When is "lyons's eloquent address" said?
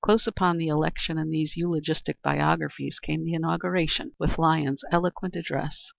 4.39-5.89